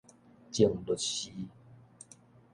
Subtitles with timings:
[0.51, 1.29] 淨律寺